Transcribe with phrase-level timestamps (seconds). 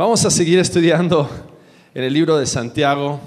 [0.00, 1.28] Vamos a seguir estudiando
[1.92, 3.20] en el libro de Santiago,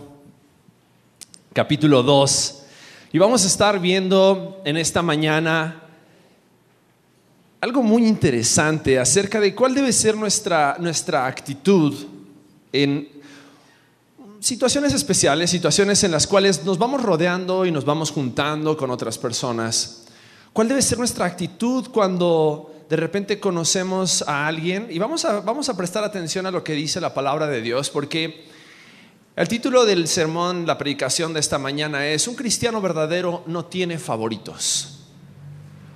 [1.53, 2.63] capítulo 2,
[3.11, 5.83] y vamos a estar viendo en esta mañana
[7.62, 11.94] algo muy interesante acerca de cuál debe ser nuestra, nuestra actitud
[12.71, 13.08] en
[14.40, 19.20] situaciones especiales, situaciones en las cuales nos vamos rodeando y nos vamos juntando con otras
[19.20, 20.05] personas.
[20.52, 25.70] ¿Cuál debe ser nuestra actitud cuando de repente conocemos a alguien y vamos a, vamos
[25.70, 28.46] a prestar atención a lo que dice la palabra de Dios, porque
[29.36, 33.97] el título del sermón, la predicación de esta mañana es, un cristiano verdadero no tiene
[33.97, 34.99] favoritos.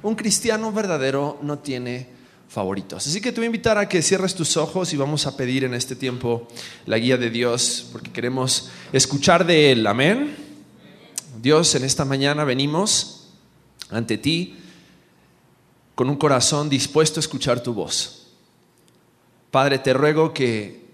[0.01, 2.09] Un cristiano verdadero no tiene
[2.49, 3.05] favoritos.
[3.05, 5.65] Así que te voy a invitar a que cierres tus ojos y vamos a pedir
[5.65, 6.47] en este tiempo
[6.85, 9.85] la guía de Dios, porque queremos escuchar de Él.
[9.85, 10.35] Amén.
[11.39, 13.27] Dios, en esta mañana venimos
[13.91, 14.55] ante ti
[15.97, 18.27] con un corazón dispuesto a escuchar tu voz.
[19.49, 20.85] Padre, te ruego que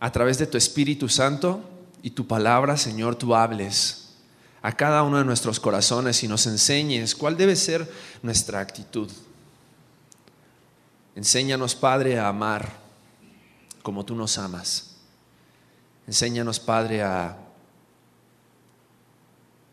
[0.00, 1.60] a través de tu Espíritu Santo
[2.00, 4.14] y tu palabra, Señor, tú hables
[4.62, 9.10] a cada uno de nuestros corazones y nos enseñes cuál debe ser nuestra actitud.
[11.14, 12.72] Enséñanos, Padre, a amar
[13.82, 14.96] como tú nos amas.
[16.06, 17.36] Enséñanos, Padre, a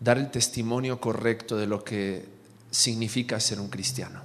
[0.02, 2.28] dar el testimonio correcto de lo que
[2.72, 4.25] significa ser un cristiano.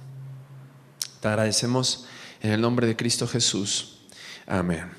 [1.21, 2.05] Te agradecemos
[2.41, 3.99] en el nombre de Cristo Jesús.
[4.47, 4.91] Amén.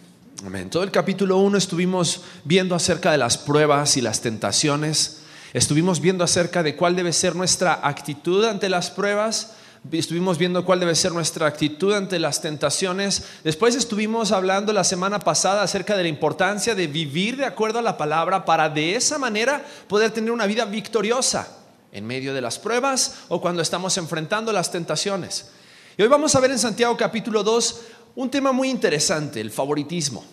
[0.46, 0.70] Amén.
[0.70, 5.22] Todo el capítulo 1 estuvimos viendo acerca de las pruebas y las tentaciones.
[5.52, 9.54] Estuvimos viendo acerca de cuál debe ser nuestra actitud ante las pruebas.
[9.90, 13.24] Estuvimos viendo cuál debe ser nuestra actitud ante las tentaciones.
[13.42, 17.82] Después estuvimos hablando la semana pasada acerca de la importancia de vivir de acuerdo a
[17.82, 21.48] la palabra para de esa manera poder tener una vida victoriosa
[21.90, 25.50] en medio de las pruebas o cuando estamos enfrentando las tentaciones.
[25.96, 27.80] Y hoy vamos a ver en Santiago capítulo 2
[28.14, 30.24] un tema muy interesante, el favoritismo.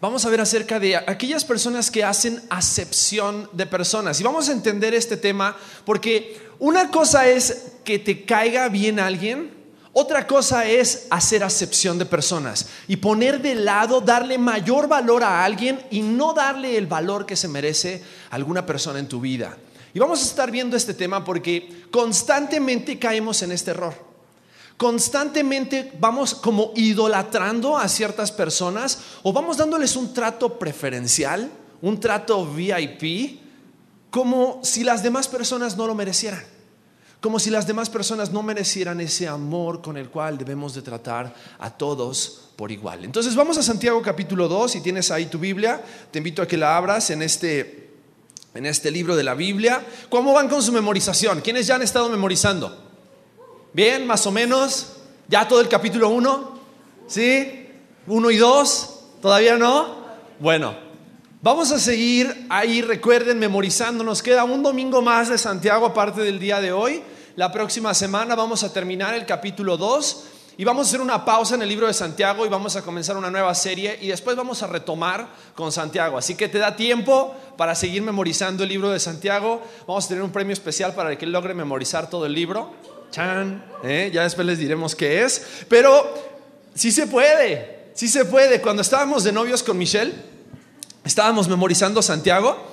[0.00, 4.18] Vamos a ver acerca de aquellas personas que hacen acepción de personas.
[4.18, 9.52] Y vamos a entender este tema porque una cosa es que te caiga bien alguien,
[9.92, 15.44] otra cosa es hacer acepción de personas y poner de lado, darle mayor valor a
[15.44, 19.58] alguien y no darle el valor que se merece alguna persona en tu vida.
[19.92, 24.09] Y vamos a estar viendo este tema porque constantemente caemos en este error
[24.80, 31.50] constantemente vamos como idolatrando a ciertas personas o vamos dándoles un trato preferencial,
[31.82, 33.38] un trato VIP,
[34.08, 36.42] como si las demás personas no lo merecieran,
[37.20, 41.34] como si las demás personas no merecieran ese amor con el cual debemos de tratar
[41.58, 43.04] a todos por igual.
[43.04, 46.56] Entonces vamos a Santiago capítulo 2, si tienes ahí tu Biblia, te invito a que
[46.56, 47.90] la abras en este,
[48.54, 49.84] en este libro de la Biblia.
[50.08, 51.42] ¿Cómo van con su memorización?
[51.42, 52.89] ¿Quiénes ya han estado memorizando?
[53.72, 54.96] Bien, más o menos.
[55.28, 56.60] ¿Ya todo el capítulo 1?
[57.06, 57.68] ¿Sí?
[58.08, 59.00] ¿1 y 2?
[59.22, 60.00] ¿Todavía no?
[60.40, 60.74] Bueno,
[61.40, 64.02] vamos a seguir ahí, recuerden, memorizando.
[64.02, 67.00] Nos queda un domingo más de Santiago aparte del día de hoy.
[67.36, 70.24] La próxima semana vamos a terminar el capítulo 2
[70.56, 73.16] y vamos a hacer una pausa en el libro de Santiago y vamos a comenzar
[73.16, 76.18] una nueva serie y después vamos a retomar con Santiago.
[76.18, 79.62] Así que te da tiempo para seguir memorizando el libro de Santiago.
[79.86, 82.72] Vamos a tener un premio especial para el que logre memorizar todo el libro.
[83.10, 84.10] Chan, ¿eh?
[84.12, 85.64] ya después les diremos qué es.
[85.68, 86.14] Pero
[86.74, 88.60] sí se puede, sí se puede.
[88.60, 90.12] Cuando estábamos de novios con Michelle,
[91.04, 92.70] estábamos memorizando Santiago.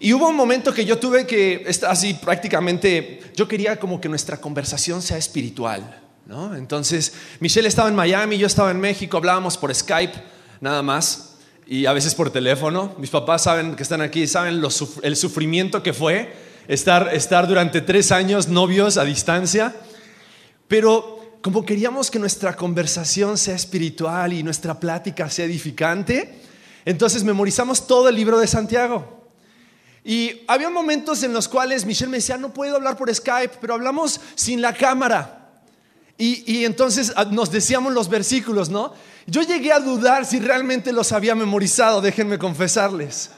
[0.00, 4.38] Y hubo un momento que yo tuve que, así prácticamente, yo quería como que nuestra
[4.38, 6.00] conversación sea espiritual.
[6.26, 6.56] ¿no?
[6.56, 10.14] Entonces, Michelle estaba en Miami, yo estaba en México, hablábamos por Skype,
[10.60, 11.36] nada más,
[11.66, 12.94] y a veces por teléfono.
[12.98, 14.60] Mis papás saben que están aquí, saben
[15.02, 16.32] el sufrimiento que fue
[16.68, 19.74] estar, estar durante tres años novios a distancia,
[20.68, 26.40] pero como queríamos que nuestra conversación sea espiritual y nuestra plática sea edificante,
[26.84, 29.28] entonces memorizamos todo el libro de Santiago.
[30.04, 33.74] Y había momentos en los cuales Michelle me decía, no puedo hablar por Skype, pero
[33.74, 35.50] hablamos sin la cámara.
[36.18, 38.92] Y, y, entonces ah, nos decíamos los versículos, ¿no?
[39.26, 43.30] Yo llegué a dudar si realmente los había memorizado, déjenme confesarles.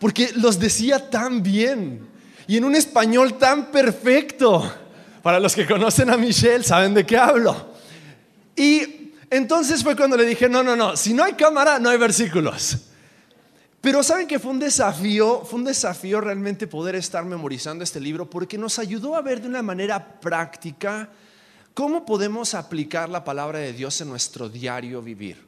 [0.00, 2.08] Porque los decía tan bien
[2.48, 4.74] y en un español tan perfecto.
[5.22, 7.74] Para los que conocen a Michelle, saben de qué hablo.
[8.56, 11.98] Y entonces fue cuando le dije, no, no, no, si no hay cámara, no hay
[11.98, 12.78] versículos.
[13.82, 18.28] Pero saben que fue un desafío, fue un desafío realmente poder estar memorizando este libro
[18.28, 21.10] porque nos ayudó a ver de una manera práctica
[21.74, 25.47] cómo podemos aplicar la palabra de Dios en nuestro diario vivir.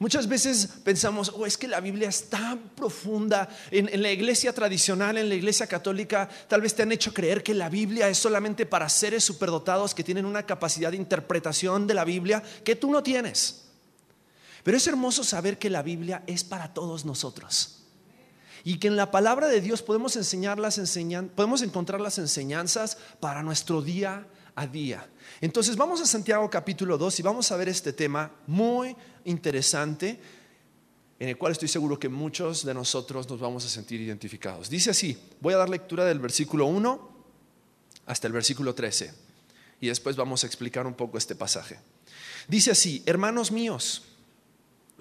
[0.00, 3.50] Muchas veces pensamos, oh, es que la Biblia es tan profunda.
[3.70, 7.52] En, la iglesia tradicional, en la iglesia católica, tal vez te han hecho creer que
[7.52, 12.06] la Biblia es solamente para seres superdotados que tienen una capacidad de interpretación de la
[12.06, 13.66] Biblia que tú no tienes.
[14.62, 17.82] Pero es hermoso saber que la Biblia es para todos nosotros.
[18.64, 20.80] Y que en la palabra de Dios podemos enseñar las
[21.34, 25.06] podemos encontrar las enseñanzas para nuestro día a día.
[25.40, 28.94] Entonces vamos a Santiago capítulo 2 y vamos a ver este tema muy
[29.24, 30.20] interesante
[31.18, 34.68] en el cual estoy seguro que muchos de nosotros nos vamos a sentir identificados.
[34.68, 37.10] Dice así, voy a dar lectura del versículo 1
[38.04, 39.14] hasta el versículo 13
[39.80, 41.78] y después vamos a explicar un poco este pasaje.
[42.46, 44.02] Dice así, hermanos míos,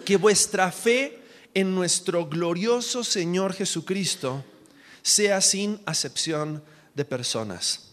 [0.06, 1.22] que vuestra fe
[1.54, 4.46] en nuestro glorioso Señor Jesucristo
[5.02, 6.64] sea sin acepción
[6.96, 7.89] de personas.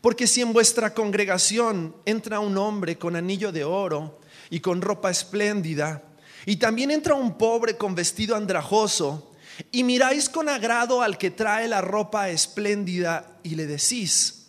[0.00, 4.20] Porque si en vuestra congregación entra un hombre con anillo de oro
[4.50, 6.02] y con ropa espléndida,
[6.44, 9.32] y también entra un pobre con vestido andrajoso,
[9.70, 14.46] y miráis con agrado al que trae la ropa espléndida y le decís,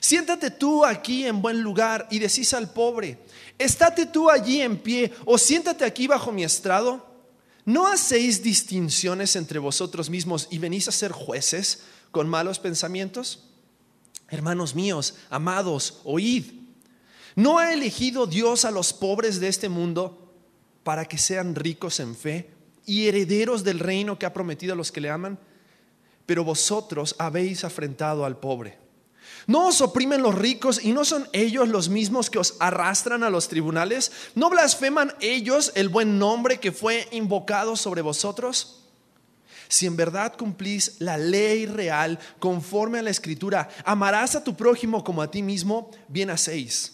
[0.00, 3.18] siéntate tú aquí en buen lugar y decís al pobre,
[3.58, 7.14] estate tú allí en pie o siéntate aquí bajo mi estrado.
[7.64, 11.80] ¿No hacéis distinciones entre vosotros mismos y venís a ser jueces
[12.12, 13.45] con malos pensamientos?
[14.28, 16.44] Hermanos míos, amados, oíd.
[17.34, 20.32] ¿No ha elegido Dios a los pobres de este mundo
[20.82, 22.50] para que sean ricos en fe
[22.86, 25.38] y herederos del reino que ha prometido a los que le aman?
[26.24, 28.78] Pero vosotros habéis afrentado al pobre.
[29.46, 33.30] ¿No os oprimen los ricos y no son ellos los mismos que os arrastran a
[33.30, 34.10] los tribunales?
[34.34, 38.85] ¿No blasfeman ellos el buen nombre que fue invocado sobre vosotros?
[39.68, 45.02] Si en verdad cumplís la ley real conforme a la escritura, amarás a tu prójimo
[45.02, 46.92] como a ti mismo, bien hacéis.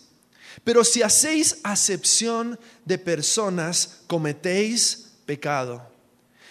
[0.64, 5.90] Pero si hacéis acepción de personas, cometéis pecado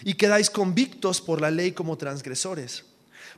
[0.03, 2.85] y quedáis convictos por la ley como transgresores.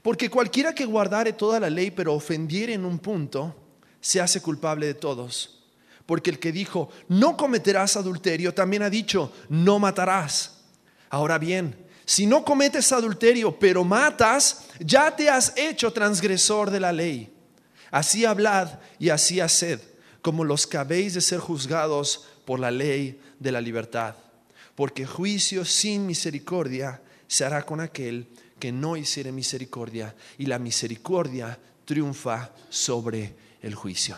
[0.01, 3.55] Porque cualquiera que guardare toda la ley pero ofendiere en un punto,
[4.01, 5.63] se hace culpable de todos.
[6.05, 10.63] Porque el que dijo, no cometerás adulterio, también ha dicho, no matarás.
[11.09, 16.91] Ahora bien, si no cometes adulterio, pero matas, ya te has hecho transgresor de la
[16.91, 17.33] ley.
[17.91, 19.79] Así hablad y así haced,
[20.21, 24.15] como los que habéis de ser juzgados por la ley de la libertad.
[24.75, 28.27] Porque juicio sin misericordia se hará con aquel
[28.59, 34.15] que no hiciere misericordia, y la misericordia triunfa sobre el juicio.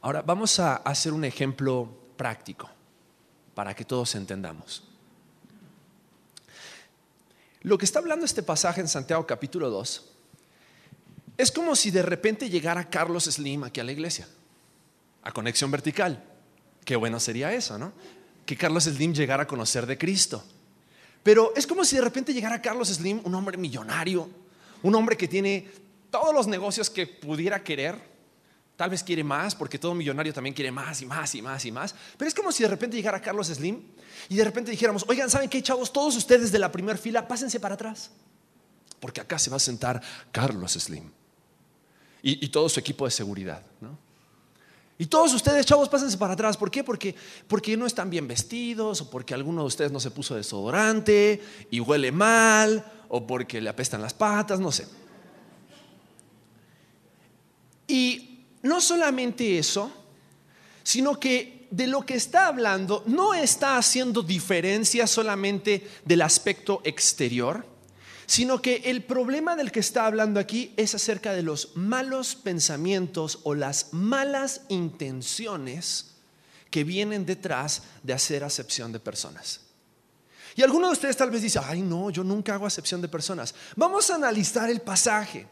[0.00, 2.70] Ahora vamos a hacer un ejemplo práctico
[3.54, 4.93] para que todos entendamos.
[7.64, 10.04] Lo que está hablando este pasaje en Santiago capítulo 2
[11.38, 14.28] es como si de repente llegara Carlos Slim aquí a la iglesia,
[15.22, 16.22] a conexión vertical.
[16.84, 17.94] Qué bueno sería eso, ¿no?
[18.44, 20.44] Que Carlos Slim llegara a conocer de Cristo.
[21.22, 24.28] Pero es como si de repente llegara Carlos Slim, un hombre millonario,
[24.82, 25.66] un hombre que tiene
[26.10, 27.96] todos los negocios que pudiera querer,
[28.76, 31.72] tal vez quiere más, porque todo millonario también quiere más y más y más y
[31.72, 31.94] más.
[32.16, 33.82] Pero es como si de repente llegara Carlos Slim
[34.28, 35.92] y de repente dijéramos, oigan, ¿saben qué, chavos?
[35.92, 38.10] Todos ustedes de la primera fila, pásense para atrás.
[39.00, 40.00] Porque acá se va a sentar
[40.32, 41.10] Carlos Slim
[42.22, 43.62] y, todo su equipo de seguridad.
[44.96, 46.56] Y todos ustedes, chavos, pásense para atrás.
[46.56, 46.82] ¿Por qué?
[46.82, 47.14] Porque,
[47.46, 51.80] porque no están bien vestidos, o porque alguno de ustedes no se puso desodorante y
[51.80, 54.86] huele mal, o porque le apestan las patas, no sé.
[57.86, 58.33] Y
[58.64, 59.92] no solamente eso,
[60.82, 67.66] sino que de lo que está hablando no está haciendo diferencia solamente del aspecto exterior,
[68.26, 73.40] sino que el problema del que está hablando aquí es acerca de los malos pensamientos
[73.42, 76.12] o las malas intenciones
[76.70, 79.60] que vienen detrás de hacer acepción de personas.
[80.56, 83.54] Y alguno de ustedes tal vez dice, ay no, yo nunca hago acepción de personas.
[83.76, 85.48] Vamos a analizar el pasaje.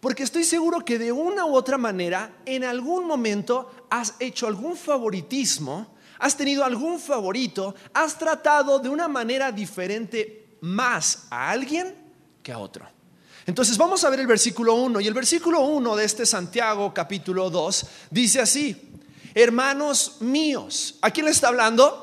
[0.00, 4.76] Porque estoy seguro que de una u otra manera, en algún momento has hecho algún
[4.76, 11.94] favoritismo, has tenido algún favorito, has tratado de una manera diferente más a alguien
[12.42, 12.86] que a otro.
[13.46, 15.00] Entonces vamos a ver el versículo 1.
[15.00, 18.76] Y el versículo 1 de este Santiago capítulo 2 dice así,
[19.34, 22.02] hermanos míos, ¿a quién le está hablando?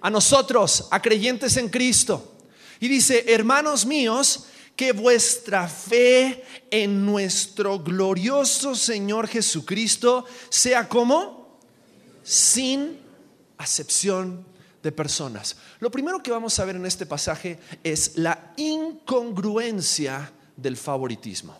[0.00, 2.34] A nosotros, a creyentes en Cristo.
[2.78, 11.58] Y dice, hermanos míos, que vuestra fe en nuestro glorioso Señor Jesucristo sea como
[12.22, 13.00] sin
[13.58, 14.44] acepción
[14.82, 15.56] de personas.
[15.80, 21.58] Lo primero que vamos a ver en este pasaje es la incongruencia del favoritismo.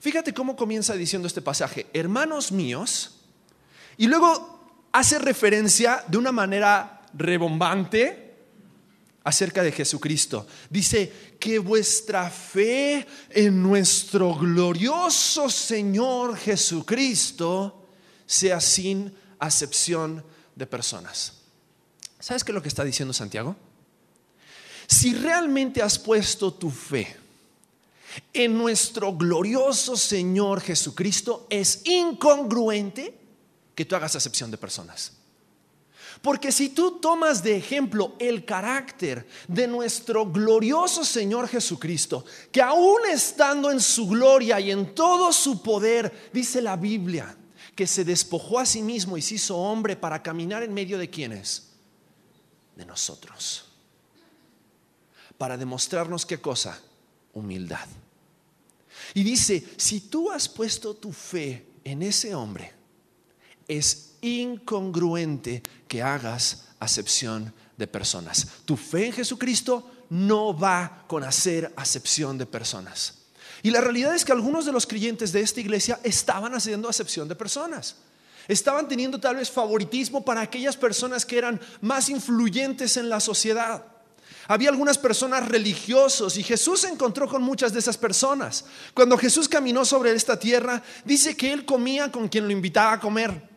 [0.00, 3.20] Fíjate cómo comienza diciendo este pasaje, hermanos míos,
[3.96, 8.25] y luego hace referencia de una manera rebombante
[9.26, 10.46] acerca de Jesucristo.
[10.70, 17.88] Dice, que vuestra fe en nuestro glorioso Señor Jesucristo
[18.24, 21.34] sea sin acepción de personas.
[22.20, 23.56] ¿Sabes qué es lo que está diciendo Santiago?
[24.86, 27.16] Si realmente has puesto tu fe
[28.32, 33.12] en nuestro glorioso Señor Jesucristo, es incongruente
[33.74, 35.12] que tú hagas acepción de personas.
[36.22, 43.00] Porque si tú tomas de ejemplo el carácter de nuestro glorioso Señor Jesucristo, que aún
[43.10, 47.36] estando en su gloria y en todo su poder, dice la Biblia,
[47.74, 51.10] que se despojó a sí mismo y se hizo hombre para caminar en medio de
[51.10, 51.68] quienes?
[52.74, 53.66] De nosotros.
[55.36, 56.80] Para demostrarnos qué cosa?
[57.34, 57.86] Humildad.
[59.12, 62.72] Y dice, si tú has puesto tu fe en ese hombre,
[63.68, 68.46] es incongruente que hagas acepción de personas.
[68.64, 73.14] Tu fe en Jesucristo no va con hacer acepción de personas.
[73.62, 77.28] Y la realidad es que algunos de los creyentes de esta iglesia estaban haciendo acepción
[77.28, 77.96] de personas.
[78.48, 83.84] Estaban teniendo tal vez favoritismo para aquellas personas que eran más influyentes en la sociedad.
[84.48, 88.64] Había algunas personas religiosos y Jesús se encontró con muchas de esas personas.
[88.94, 93.00] Cuando Jesús caminó sobre esta tierra, dice que él comía con quien lo invitaba a
[93.00, 93.55] comer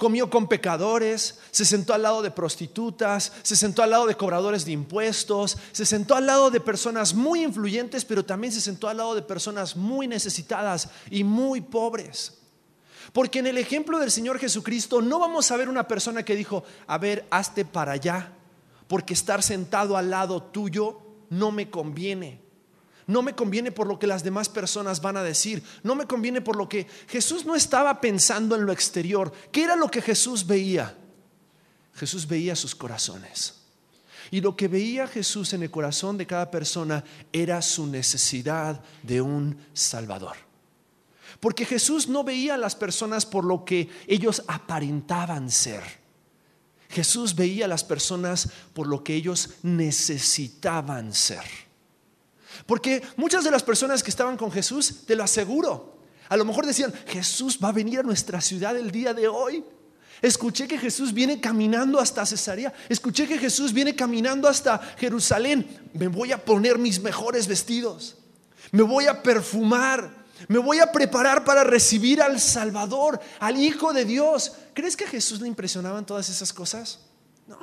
[0.00, 4.64] comió con pecadores, se sentó al lado de prostitutas, se sentó al lado de cobradores
[4.64, 8.96] de impuestos, se sentó al lado de personas muy influyentes, pero también se sentó al
[8.96, 12.38] lado de personas muy necesitadas y muy pobres.
[13.12, 16.64] Porque en el ejemplo del Señor Jesucristo no vamos a ver una persona que dijo,
[16.86, 18.32] a ver, hazte para allá,
[18.88, 22.40] porque estar sentado al lado tuyo no me conviene.
[23.10, 25.64] No me conviene por lo que las demás personas van a decir.
[25.82, 29.32] No me conviene por lo que Jesús no estaba pensando en lo exterior.
[29.50, 30.96] ¿Qué era lo que Jesús veía?
[31.92, 33.54] Jesús veía sus corazones.
[34.30, 37.02] Y lo que veía Jesús en el corazón de cada persona
[37.32, 40.36] era su necesidad de un Salvador.
[41.40, 45.82] Porque Jesús no veía a las personas por lo que ellos aparentaban ser.
[46.90, 51.69] Jesús veía a las personas por lo que ellos necesitaban ser.
[52.66, 56.64] Porque muchas de las personas que estaban con Jesús, te lo aseguro, a lo mejor
[56.64, 59.64] decían, Jesús va a venir a nuestra ciudad el día de hoy.
[60.22, 62.72] Escuché que Jesús viene caminando hasta Cesarea.
[62.88, 65.90] Escuché que Jesús viene caminando hasta Jerusalén.
[65.94, 68.16] Me voy a poner mis mejores vestidos.
[68.70, 70.20] Me voy a perfumar.
[70.46, 74.52] Me voy a preparar para recibir al Salvador, al Hijo de Dios.
[74.72, 77.00] ¿Crees que a Jesús le impresionaban todas esas cosas?
[77.46, 77.58] No.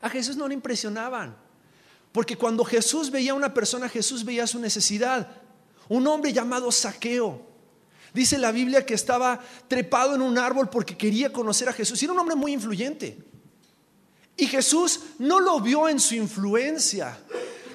[0.00, 1.36] A Jesús no le impresionaban.
[2.16, 5.28] Porque cuando Jesús veía a una persona, Jesús veía su necesidad.
[5.86, 7.42] Un hombre llamado Saqueo.
[8.14, 12.02] Dice la Biblia que estaba trepado en un árbol porque quería conocer a Jesús.
[12.02, 13.18] Era un hombre muy influyente.
[14.34, 17.18] Y Jesús no lo vio en su influencia,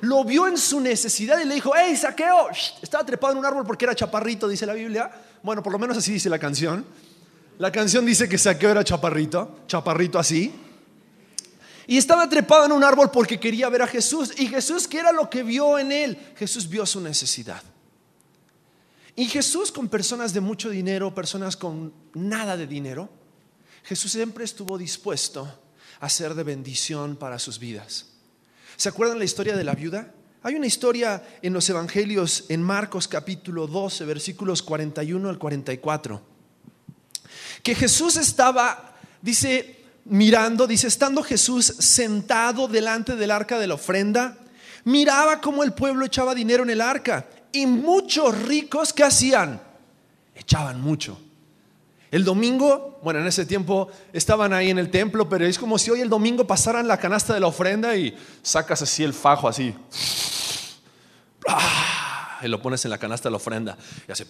[0.01, 2.47] lo vio en su necesidad y le dijo, hey, Saqueo,
[2.81, 5.11] estaba trepado en un árbol porque era chaparrito, dice la Biblia.
[5.43, 6.83] Bueno, por lo menos así dice la canción.
[7.59, 10.51] La canción dice que Saqueo era chaparrito, chaparrito así.
[11.87, 14.33] Y estaba trepado en un árbol porque quería ver a Jesús.
[14.37, 16.17] Y Jesús, ¿qué era lo que vio en él?
[16.35, 17.61] Jesús vio su necesidad.
[19.15, 23.09] Y Jesús con personas de mucho dinero, personas con nada de dinero,
[23.83, 25.59] Jesús siempre estuvo dispuesto
[25.99, 28.07] a ser de bendición para sus vidas.
[28.77, 30.13] ¿Se acuerdan la historia de la viuda?
[30.43, 36.21] Hay una historia en los evangelios en Marcos capítulo 12, versículos 41 al 44,
[37.61, 44.37] que Jesús estaba, dice, mirando, dice, estando Jesús sentado delante del arca de la ofrenda,
[44.83, 49.61] miraba cómo el pueblo echaba dinero en el arca y muchos ricos, ¿qué hacían?
[50.35, 51.19] Echaban mucho.
[52.09, 55.91] El domingo, bueno, en ese tiempo estaban ahí en el templo, pero es como si
[55.91, 59.73] hoy el domingo pasaran la canasta de la ofrenda y sacas así el fajo así.
[62.41, 63.77] Y lo pones en la canasta de la ofrenda
[64.07, 64.25] y hace...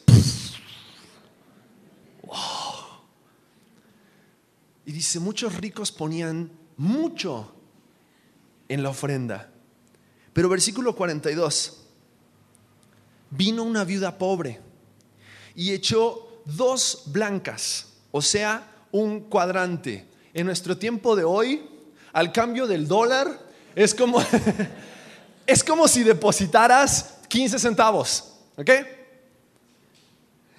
[4.91, 7.53] Dice, muchos ricos ponían mucho
[8.67, 9.49] en la ofrenda.
[10.33, 11.81] Pero versículo 42,
[13.29, 14.59] vino una viuda pobre
[15.55, 20.07] y echó dos blancas, o sea, un cuadrante.
[20.33, 21.63] En nuestro tiempo de hoy,
[22.13, 23.39] al cambio del dólar,
[23.75, 24.23] es como,
[25.45, 28.31] es como si depositaras 15 centavos.
[28.57, 28.69] ¿Ok?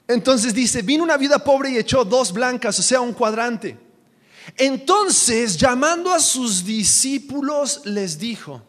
[0.08, 3.78] Entonces dice, vino una viuda pobre y echó dos blancas, o sea, un cuadrante.
[4.56, 8.62] Entonces, llamando a sus discípulos, les dijo,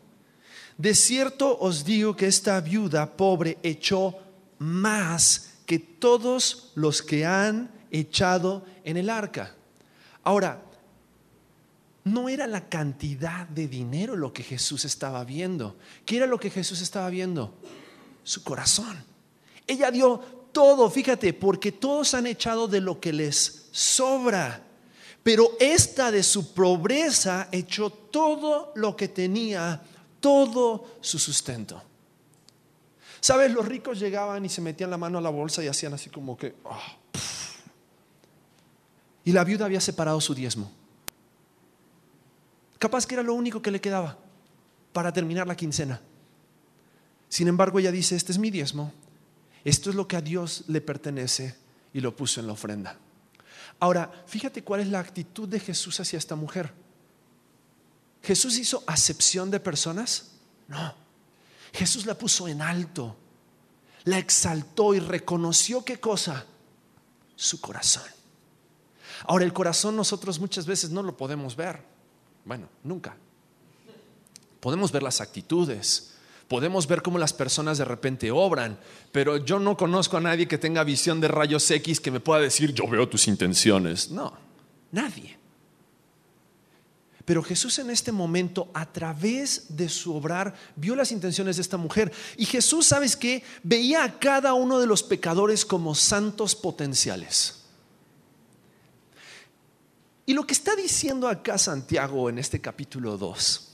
[0.77, 4.15] de cierto os digo que esta viuda pobre echó
[4.59, 9.55] más que todos los que han echado en el arca.
[10.23, 10.63] Ahora,
[12.05, 15.77] no era la cantidad de dinero lo que Jesús estaba viendo.
[16.05, 17.53] ¿Qué era lo que Jesús estaba viendo?
[18.23, 19.03] Su corazón.
[19.67, 20.19] Ella dio
[20.51, 24.61] todo, fíjate, porque todos han echado de lo que les sobra
[25.23, 29.81] Pero esta de su pobreza echó todo lo que tenía,
[30.19, 31.81] todo su sustento.
[33.21, 33.51] ¿Sabes?
[33.51, 36.37] Los ricos llegaban y se metían la mano a la bolsa y hacían así como
[36.37, 36.55] que...
[36.65, 36.97] ah,
[39.25, 40.69] y la viuda había separado su diezmo.
[42.77, 44.17] Capaz que era lo único que le quedaba
[44.91, 46.01] para terminar la quincena.
[47.29, 48.91] Sin embargo, ella dice, este es mi diezmo,
[49.63, 51.55] esto es lo que a Dios le pertenece
[51.93, 52.99] y lo puso en la ofrenda.
[53.79, 56.73] Ahora, fíjate cuál es la actitud de Jesús hacia esta mujer.
[58.21, 60.31] ¿Jesús hizo acepción de personas?
[60.67, 60.95] No.
[61.73, 63.15] Jesús la puso en alto,
[64.05, 66.45] la exaltó y reconoció qué cosa?
[67.35, 68.03] Su corazón.
[69.25, 71.83] Ahora, el corazón nosotros muchas veces no lo podemos ver.
[72.45, 73.17] Bueno, nunca.
[74.59, 76.12] Podemos ver las actitudes,
[76.47, 78.79] podemos ver cómo las personas de repente obran,
[79.11, 82.41] pero yo no conozco a nadie que tenga visión de rayos X que me pueda
[82.41, 84.09] decir, yo veo tus intenciones.
[84.11, 84.33] No,
[84.91, 85.37] nadie.
[87.25, 91.77] Pero Jesús en este momento, a través de su obrar, vio las intenciones de esta
[91.77, 92.11] mujer.
[92.37, 93.43] Y Jesús, ¿sabes qué?
[93.63, 97.61] Veía a cada uno de los pecadores como santos potenciales.
[100.25, 103.69] Y lo que está diciendo acá Santiago en este capítulo 2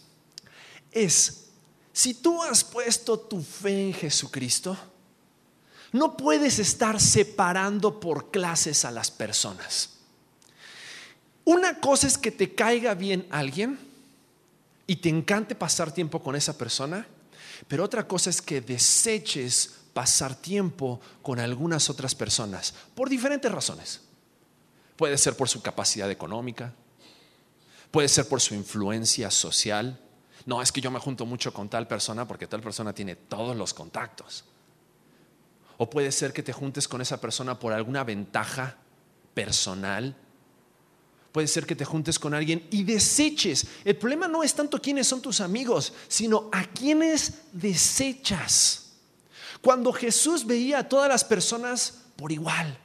[0.91, 1.48] es,
[1.99, 4.77] si tú has puesto tu fe en Jesucristo,
[5.91, 9.89] no puedes estar separando por clases a las personas.
[11.43, 13.77] Una cosa es que te caiga bien alguien
[14.87, 17.05] y te encante pasar tiempo con esa persona,
[17.67, 23.99] pero otra cosa es que deseches pasar tiempo con algunas otras personas por diferentes razones.
[24.95, 26.73] Puede ser por su capacidad económica,
[27.91, 29.99] puede ser por su influencia social.
[30.49, 33.55] No, es que yo me junto mucho con tal persona porque tal persona tiene todos
[33.55, 34.43] los contactos.
[35.77, 38.75] O puede ser que te juntes con esa persona por alguna ventaja
[39.33, 40.15] personal
[41.31, 43.67] Puede ser que te juntes con alguien y deseches.
[43.85, 48.93] El problema no es tanto quiénes son tus amigos, sino a quiénes desechas.
[49.61, 52.77] Cuando Jesús veía a todas las personas por igual,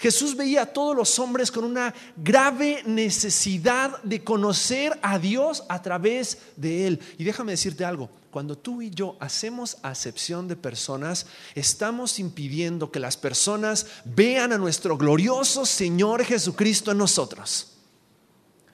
[0.00, 5.82] Jesús veía a todos los hombres con una grave necesidad de conocer a Dios a
[5.82, 7.00] través de Él.
[7.18, 12.98] Y déjame decirte algo, cuando tú y yo hacemos acepción de personas, estamos impidiendo que
[12.98, 17.72] las personas vean a nuestro glorioso Señor Jesucristo en nosotros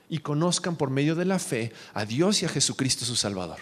[0.09, 3.59] y conozcan por medio de la fe a Dios y a Jesucristo su Salvador.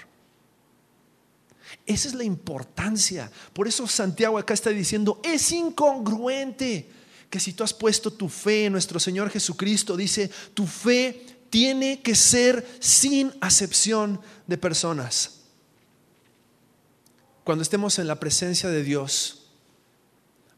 [1.87, 3.31] Esa es la importancia.
[3.55, 6.90] Por eso Santiago acá está diciendo, es incongruente
[7.34, 12.00] que si tú has puesto tu fe en nuestro Señor Jesucristo, dice, tu fe tiene
[12.00, 15.40] que ser sin acepción de personas.
[17.42, 19.48] Cuando estemos en la presencia de Dios,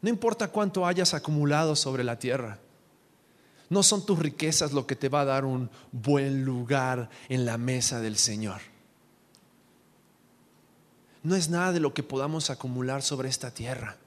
[0.03, 2.59] no importa cuánto hayas acumulado sobre la tierra,
[3.69, 7.57] no son tus riquezas lo que te va a dar un buen lugar en la
[7.57, 8.61] mesa del Señor.
[11.23, 13.97] No es nada de lo que podamos acumular sobre esta tierra.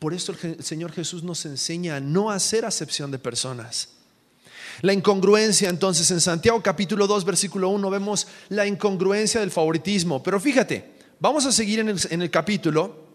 [0.00, 3.90] Por eso el Señor Jesús nos enseña a no hacer acepción de personas.
[4.80, 10.22] La incongruencia, entonces, en Santiago capítulo 2, versículo 1, vemos la incongruencia del favoritismo.
[10.22, 13.10] Pero fíjate, vamos a seguir en el, en el capítulo.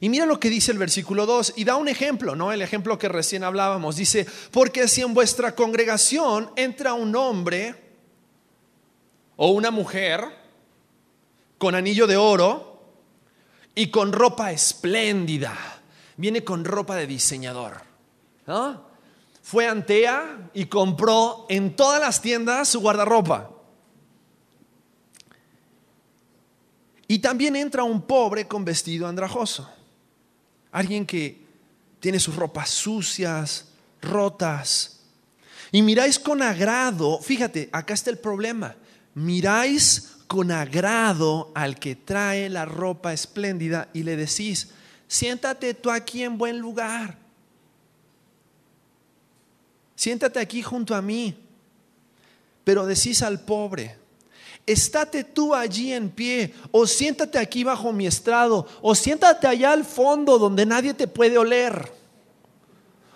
[0.00, 2.52] Y mira lo que dice el versículo 2 y da un ejemplo, ¿no?
[2.52, 3.96] El ejemplo que recién hablábamos.
[3.96, 7.74] Dice, porque si en vuestra congregación entra un hombre
[9.36, 10.22] o una mujer
[11.56, 12.68] con anillo de oro,
[13.78, 15.77] y con ropa espléndida.
[16.18, 17.80] Viene con ropa de diseñador.
[19.40, 23.50] Fue Antea y compró en todas las tiendas su guardarropa.
[27.06, 29.70] Y también entra un pobre con vestido andrajoso.
[30.72, 31.46] Alguien que
[32.00, 33.68] tiene sus ropas sucias,
[34.02, 35.00] rotas.
[35.70, 38.74] Y miráis con agrado, fíjate, acá está el problema.
[39.14, 44.72] Miráis con agrado al que trae la ropa espléndida y le decís,
[45.08, 47.16] siéntate tú aquí en buen lugar.
[49.96, 51.36] Siéntate aquí junto a mí.
[52.62, 53.96] Pero decís al pobre,
[54.66, 59.84] estate tú allí en pie, o siéntate aquí bajo mi estrado, o siéntate allá al
[59.84, 61.90] fondo donde nadie te puede oler.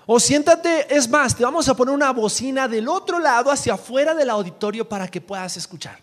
[0.06, 4.14] O siéntate, es más, te vamos a poner una bocina del otro lado hacia afuera
[4.14, 6.00] del auditorio para que puedas escuchar.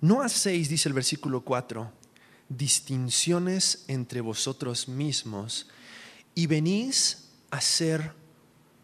[0.00, 1.90] No hacéis, dice el versículo 4,
[2.48, 5.66] distinciones entre vosotros mismos
[6.34, 8.12] y venís a ser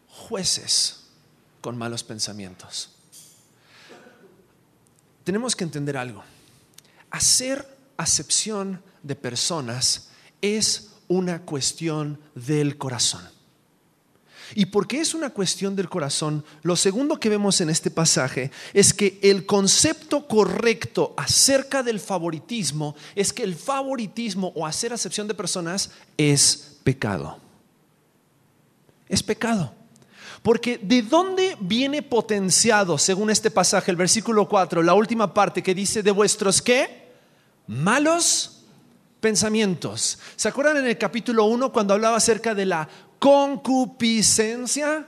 [0.07, 1.05] jueces
[1.61, 2.91] con malos pensamientos.
[5.23, 6.23] Tenemos que entender algo.
[7.09, 10.09] Hacer acepción de personas
[10.41, 13.34] es una cuestión del corazón.
[14.53, 18.93] Y porque es una cuestión del corazón, lo segundo que vemos en este pasaje es
[18.93, 25.33] que el concepto correcto acerca del favoritismo es que el favoritismo o hacer acepción de
[25.33, 27.39] personas es pecado.
[29.09, 29.73] Es pecado.
[30.41, 35.73] Porque ¿de dónde viene potenciado, según este pasaje, el versículo 4, la última parte que
[35.73, 37.05] dice de vuestros qué?
[37.65, 38.54] Malos
[39.25, 40.19] pensamientos.
[40.35, 45.07] ¿Se acuerdan en el capítulo 1 cuando hablaba acerca de la concupiscencia?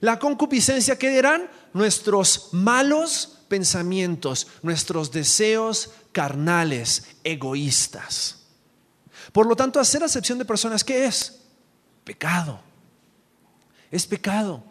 [0.00, 1.48] La concupiscencia, ¿qué eran?
[1.72, 8.46] Nuestros malos pensamientos, nuestros deseos carnales, egoístas.
[9.30, 11.42] Por lo tanto, hacer acepción de personas, ¿qué es?
[12.02, 12.60] Pecado.
[13.92, 14.64] Es pecado.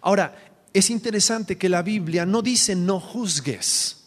[0.00, 0.34] Ahora,
[0.72, 4.06] es interesante que la Biblia no dice no juzgues,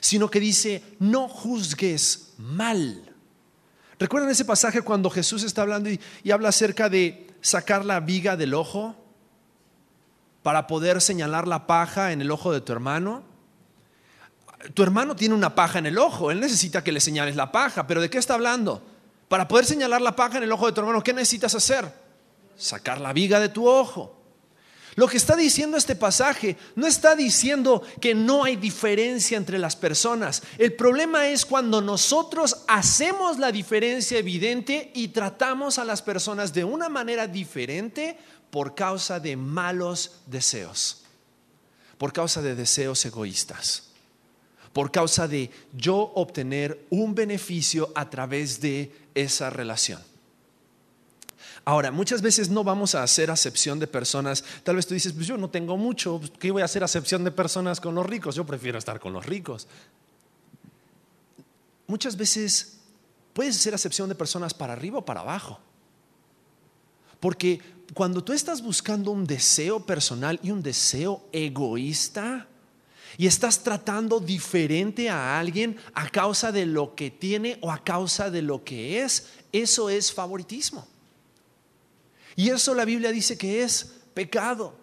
[0.00, 3.11] sino que dice no juzgues mal.
[4.02, 6.00] ¿Recuerdan ese pasaje cuando Jesús está hablando y,
[6.32, 8.96] habla acerca de sacar la viga del ojo
[10.42, 13.22] para poder señalar la paja en el ojo de tu hermano?
[14.74, 17.86] Tu hermano tiene una paja en el ojo, él necesita que le señales la paja,
[17.86, 18.82] pero ¿de qué está hablando?
[19.28, 21.94] Para poder señalar la paja en el ojo de tu hermano, ¿qué necesitas hacer?
[22.56, 24.20] Sacar la viga de tu ojo.
[24.94, 29.74] Lo que está diciendo este pasaje no está diciendo que no hay diferencia entre las
[29.74, 30.42] personas.
[30.58, 36.64] El problema es cuando nosotros hacemos la diferencia evidente y tratamos a las personas de
[36.64, 38.18] una manera diferente
[38.50, 41.04] por causa de malos deseos,
[41.96, 43.84] por causa de deseos egoístas,
[44.74, 50.11] por causa de yo obtener un beneficio a través de esa relación.
[51.64, 54.44] Ahora, muchas veces no vamos a hacer acepción de personas.
[54.64, 57.22] Tal vez tú dices, pues yo no tengo mucho, pues, ¿qué voy a hacer acepción
[57.22, 58.34] de personas con los ricos?
[58.34, 59.68] Yo prefiero estar con los ricos.
[61.86, 62.78] Muchas veces
[63.32, 65.60] puedes hacer acepción de personas para arriba o para abajo.
[67.20, 67.60] Porque
[67.94, 72.48] cuando tú estás buscando un deseo personal y un deseo egoísta,
[73.18, 78.30] y estás tratando diferente a alguien a causa de lo que tiene o a causa
[78.30, 80.86] de lo que es, eso es favoritismo.
[82.36, 84.74] Y eso la Biblia dice que es pecado.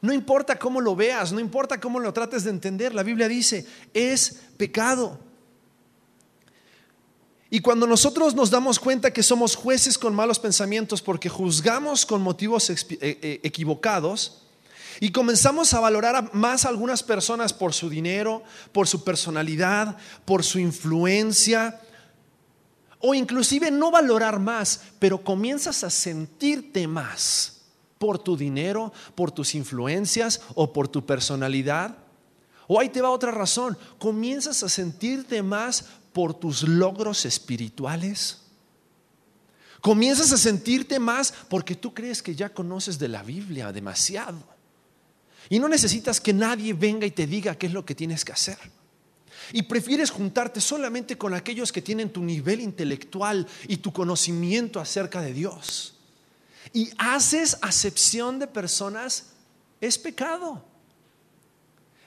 [0.00, 3.66] No importa cómo lo veas, no importa cómo lo trates de entender, la Biblia dice,
[3.94, 5.18] es pecado.
[7.48, 12.20] Y cuando nosotros nos damos cuenta que somos jueces con malos pensamientos porque juzgamos con
[12.20, 14.42] motivos eh, eh, equivocados
[15.00, 20.44] y comenzamos a valorar más a algunas personas por su dinero, por su personalidad, por
[20.44, 21.80] su influencia,
[23.06, 27.60] o inclusive no valorar más, pero comienzas a sentirte más
[27.98, 31.98] por tu dinero, por tus influencias o por tu personalidad.
[32.66, 38.40] O ahí te va otra razón, comienzas a sentirte más por tus logros espirituales.
[39.82, 44.42] Comienzas a sentirte más porque tú crees que ya conoces de la Biblia demasiado.
[45.50, 48.32] Y no necesitas que nadie venga y te diga qué es lo que tienes que
[48.32, 48.56] hacer
[49.52, 55.20] y prefieres juntarte solamente con aquellos que tienen tu nivel intelectual y tu conocimiento acerca
[55.20, 55.94] de Dios.
[56.72, 59.32] Y haces acepción de personas,
[59.80, 60.64] es pecado.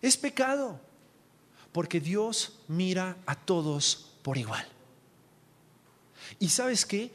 [0.02, 0.80] Es pecado.
[1.72, 4.68] Porque Dios mira a todos por igual.
[6.40, 7.12] ¿Y sabes qué?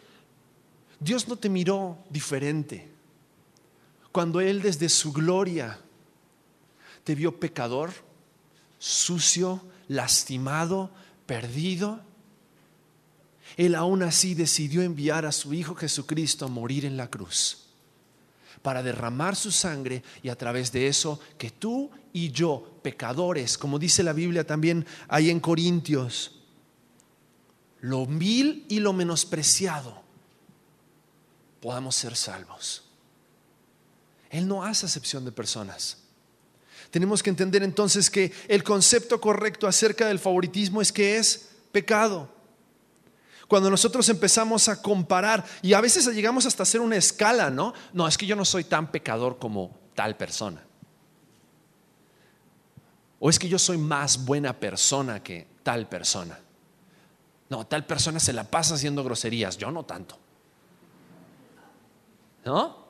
[1.00, 2.88] Dios no te miró diferente.
[4.12, 5.78] Cuando Él desde su gloria
[7.04, 7.92] te vio pecador,
[8.82, 10.90] sucio, lastimado,
[11.24, 12.00] perdido,
[13.56, 17.68] Él aún así decidió enviar a su Hijo Jesucristo a morir en la cruz
[18.60, 23.78] para derramar su sangre y a través de eso que tú y yo, pecadores, como
[23.78, 26.40] dice la Biblia también ahí en Corintios,
[27.82, 30.02] lo vil y lo menospreciado,
[31.60, 32.82] podamos ser salvos.
[34.28, 36.01] Él no hace acepción de personas.
[36.92, 42.28] Tenemos que entender entonces que el concepto correcto acerca del favoritismo es que es pecado.
[43.48, 47.72] Cuando nosotros empezamos a comparar, y a veces llegamos hasta hacer una escala, ¿no?
[47.94, 50.62] No, es que yo no soy tan pecador como tal persona.
[53.18, 56.38] O es que yo soy más buena persona que tal persona.
[57.48, 60.18] No, tal persona se la pasa haciendo groserías, yo no tanto.
[62.44, 62.81] ¿No?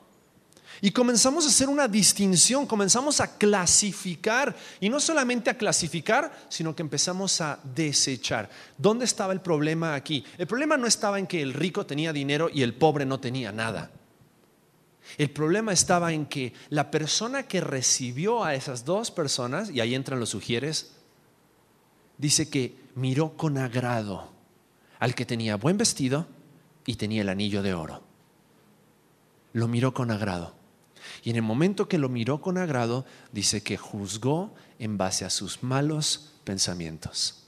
[0.85, 6.75] Y comenzamos a hacer una distinción, comenzamos a clasificar, y no solamente a clasificar, sino
[6.75, 8.49] que empezamos a desechar.
[8.77, 10.25] ¿Dónde estaba el problema aquí?
[10.37, 13.53] El problema no estaba en que el rico tenía dinero y el pobre no tenía
[13.53, 13.91] nada.
[15.17, 19.95] El problema estaba en que la persona que recibió a esas dos personas, y ahí
[19.95, 20.97] entran los sugieres,
[22.17, 24.33] dice que miró con agrado
[24.99, 26.27] al que tenía buen vestido
[26.85, 28.03] y tenía el anillo de oro.
[29.53, 30.61] Lo miró con agrado.
[31.23, 35.29] Y en el momento que lo miró con agrado, dice que juzgó en base a
[35.29, 37.45] sus malos pensamientos.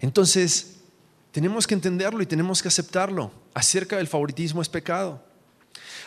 [0.00, 0.76] Entonces,
[1.32, 3.32] tenemos que entenderlo y tenemos que aceptarlo.
[3.54, 5.20] Acerca del favoritismo es pecado.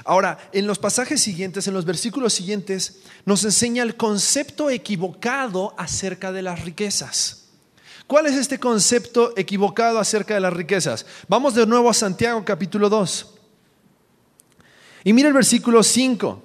[0.06, 6.32] Ahora, en los pasajes siguientes, en los versículos siguientes, nos enseña el concepto equivocado acerca
[6.32, 7.50] de las riquezas.
[8.06, 11.06] ¿Cuál es este concepto equivocado acerca de las riquezas?
[11.28, 13.37] Vamos de nuevo a Santiago capítulo 2.
[15.08, 16.44] Y mira el versículo 5.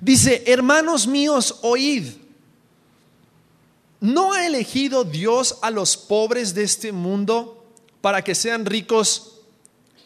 [0.00, 2.04] Dice, hermanos míos, oíd.
[3.98, 7.66] ¿No ha elegido Dios a los pobres de este mundo
[8.00, 9.40] para que sean ricos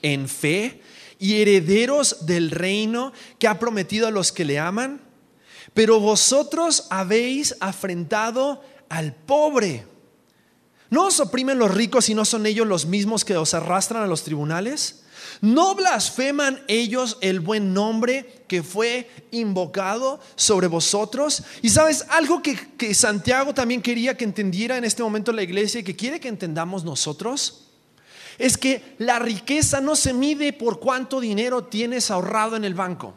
[0.01, 0.81] en fe
[1.19, 5.03] y herederos del reino que ha prometido a los que le aman?
[5.75, 9.85] Pero vosotros habéis afrentado al pobre.
[10.89, 14.07] ¿No os oprimen los ricos y no son ellos los mismos que os arrastran a
[14.07, 15.04] los tribunales?
[15.45, 21.43] ¿No blasfeman ellos el buen nombre que fue invocado sobre vosotros?
[21.61, 25.81] Y sabes, algo que, que, Santiago también quería que entendiera en este momento la iglesia
[25.81, 27.67] y que quiere que entendamos nosotros,
[28.39, 33.13] es que la riqueza no se mide por cuánto dinero tienes ahorrado en el banco.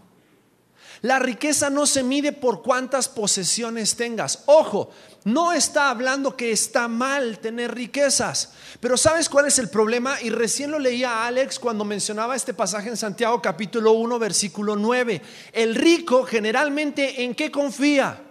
[1.01, 4.43] La riqueza no se mide por cuántas posesiones tengas.
[4.47, 4.91] Ojo,
[5.25, 8.53] no está hablando que está mal tener riquezas.
[8.79, 10.21] Pero ¿sabes cuál es el problema?
[10.21, 15.21] Y recién lo leía Alex cuando mencionaba este pasaje en Santiago capítulo 1 versículo 9.
[15.53, 18.23] El rico generalmente en qué confía?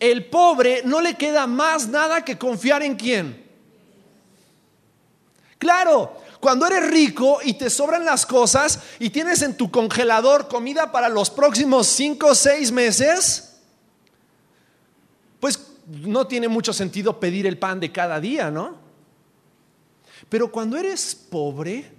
[0.00, 3.44] El pobre no le queda más nada que confiar en quién.
[5.58, 10.92] Claro, cuando eres rico y te sobran las cosas y tienes en tu congelador comida
[10.92, 13.54] para los próximos 5 o 6 meses,
[15.40, 18.76] pues no tiene mucho sentido pedir el pan de cada día, ¿no?
[20.28, 21.90] Pero cuando eres pobre,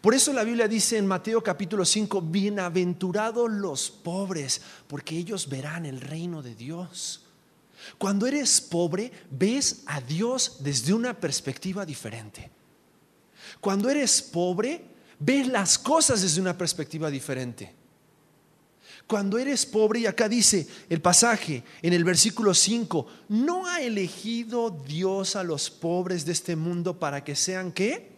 [0.00, 5.84] por eso la Biblia dice en Mateo capítulo 5, bienaventurados los pobres, porque ellos verán
[5.84, 7.26] el reino de Dios.
[7.98, 12.50] Cuando eres pobre, ves a Dios desde una perspectiva diferente.
[13.60, 14.84] Cuando eres pobre,
[15.18, 17.74] ves las cosas desde una perspectiva diferente.
[19.06, 24.70] Cuando eres pobre, y acá dice el pasaje en el versículo 5, ¿no ha elegido
[24.70, 28.12] Dios a los pobres de este mundo para que sean qué?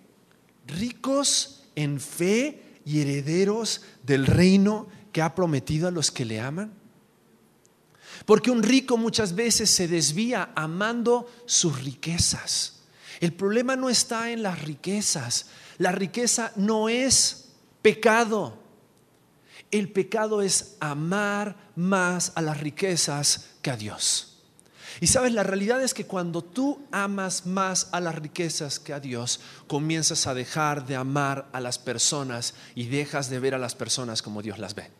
[0.67, 6.75] Ricos en fe y herederos del reino que ha prometido a los que le aman.
[8.27, 12.82] Porque un rico muchas veces se desvía amando sus riquezas.
[13.23, 15.47] El problema no está en las riquezas.
[15.79, 18.59] La riqueza no es pecado.
[19.71, 24.43] El pecado es amar más a las riquezas que a Dios.
[25.01, 28.99] Y sabes, la realidad es que cuando tú amas más a las riquezas que a
[28.99, 33.77] Dios, comienzas a dejar de amar a las personas y dejas de ver a las
[33.77, 34.91] personas como Dios las ve.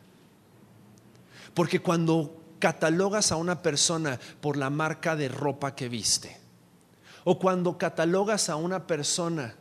[1.53, 6.42] Porque cuando catalogas a una persona por la marca de ropa que viste,
[7.23, 9.55] o cuando catalogas a una persona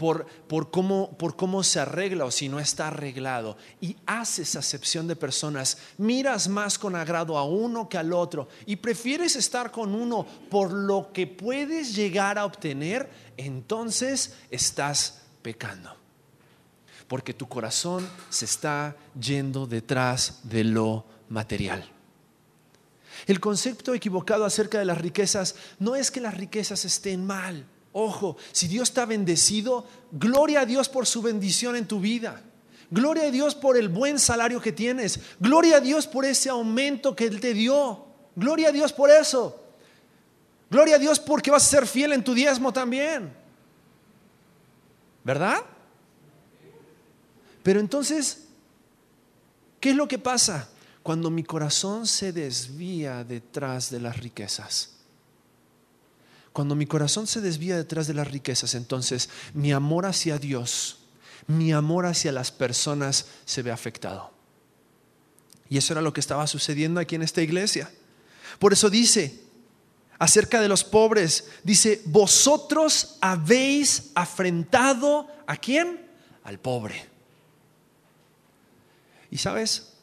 [0.00, 5.06] por, por, cómo, por cómo se arregla o si no está arreglado y haces acepción
[5.06, 9.94] de personas, miras más con agrado a uno que al otro y prefieres estar con
[9.94, 15.94] uno por lo que puedes llegar a obtener, entonces estás pecando.
[17.06, 21.99] Porque tu corazón se está yendo detrás de lo material.
[23.30, 27.64] El concepto equivocado acerca de las riquezas no es que las riquezas estén mal.
[27.92, 32.42] Ojo, si Dios está bendecido, gloria a Dios por su bendición en tu vida.
[32.90, 35.20] Gloria a Dios por el buen salario que tienes.
[35.38, 38.04] Gloria a Dios por ese aumento que Él te dio.
[38.34, 39.64] Gloria a Dios por eso.
[40.68, 43.32] Gloria a Dios porque vas a ser fiel en tu diezmo también.
[45.22, 45.58] ¿Verdad?
[47.62, 48.48] Pero entonces,
[49.78, 50.68] ¿qué es lo que pasa?
[51.02, 54.90] Cuando mi corazón se desvía detrás de las riquezas.
[56.52, 60.98] Cuando mi corazón se desvía detrás de las riquezas, entonces mi amor hacia Dios,
[61.46, 64.32] mi amor hacia las personas se ve afectado.
[65.68, 67.90] Y eso era lo que estaba sucediendo aquí en esta iglesia.
[68.58, 69.40] Por eso dice,
[70.18, 76.04] acerca de los pobres, dice, vosotros habéis afrentado a quién?
[76.42, 77.08] Al pobre.
[79.30, 79.94] Y sabes,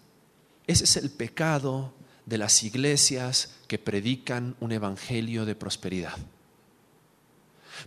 [0.68, 1.94] ese es el pecado
[2.26, 6.18] de las iglesias que predican un evangelio de prosperidad.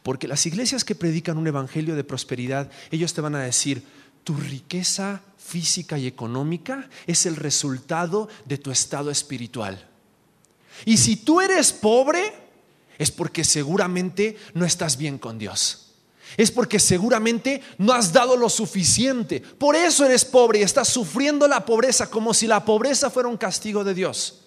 [0.02, 3.84] Porque las iglesias que predican un evangelio de prosperidad, ellos te van a decir,
[4.24, 9.88] tu riqueza física y económica es el resultado de tu estado espiritual.
[10.84, 12.32] Y si tú eres pobre,
[12.98, 15.89] es porque seguramente no estás bien con Dios.
[16.36, 19.40] Es porque seguramente no has dado lo suficiente.
[19.40, 23.36] Por eso eres pobre y estás sufriendo la pobreza como si la pobreza fuera un
[23.36, 24.40] castigo de Dios.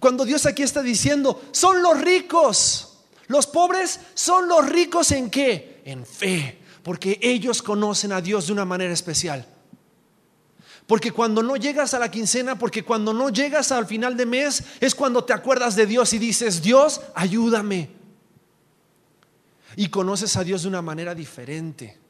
[0.00, 2.88] Cuando Dios aquí está diciendo, son los ricos.
[3.28, 5.80] Los pobres son los ricos en qué?
[5.84, 6.58] En fe.
[6.82, 9.46] Porque ellos conocen a Dios de una manera especial.
[10.86, 14.64] Porque cuando no llegas a la quincena, porque cuando no llegas al final de mes,
[14.80, 18.01] es cuando te acuerdas de Dios y dices, Dios, ayúdame.
[19.76, 22.02] Y conoces a Dios de una manera diferente.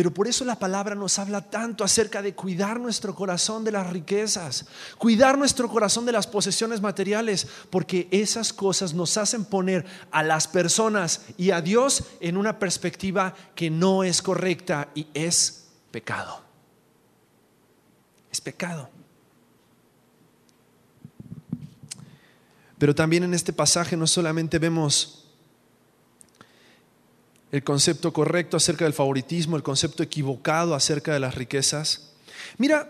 [0.00, 3.90] Pero por eso la palabra nos habla tanto acerca de cuidar nuestro corazón de las
[3.90, 10.22] riquezas, cuidar nuestro corazón de las posesiones materiales, porque esas cosas nos hacen poner a
[10.22, 16.40] las personas y a Dios en una perspectiva que no es correcta y es pecado.
[18.30, 18.88] Es pecado.
[22.78, 25.19] Pero también en este pasaje no solamente vemos
[27.52, 32.12] el concepto correcto acerca del favoritismo, el concepto equivocado acerca de las riquezas.
[32.58, 32.88] Mira,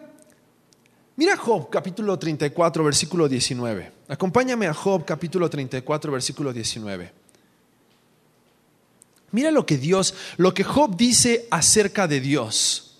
[1.16, 3.92] mira Job capítulo 34, versículo 19.
[4.08, 7.12] Acompáñame a Job capítulo 34, versículo 19.
[9.32, 12.98] Mira lo que Dios, lo que Job dice acerca de Dios.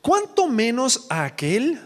[0.00, 1.80] ¿Cuánto menos a aquel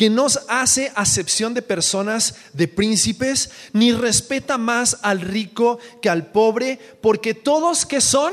[0.00, 6.28] que nos hace acepción de personas, de príncipes, ni respeta más al rico que al
[6.28, 8.32] pobre, porque todos que son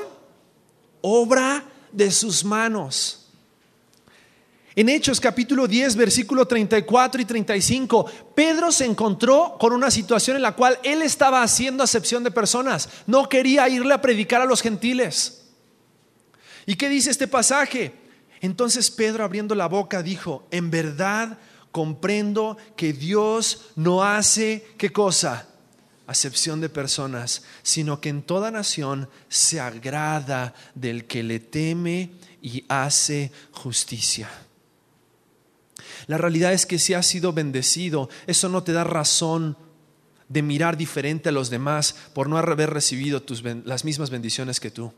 [1.01, 3.27] obra de sus manos.
[4.77, 10.43] En Hechos capítulo 10, versículo 34 y 35, Pedro se encontró con una situación en
[10.43, 14.61] la cual él estaba haciendo acepción de personas, no quería irle a predicar a los
[14.61, 15.49] gentiles.
[16.65, 17.93] ¿Y qué dice este pasaje?
[18.39, 21.37] Entonces Pedro abriendo la boca dijo, en verdad
[21.77, 25.47] comprendo que Dios no hace, ¿qué cosa?
[26.07, 32.65] acepción de personas, sino que en toda nación se agrada del que le teme y
[32.67, 34.27] hace justicia.
[36.07, 39.55] La realidad es que si has sido bendecido, eso no te da razón
[40.29, 43.21] de mirar diferente a los demás por no haber recibido
[43.65, 44.91] las mismas bendiciones que tú.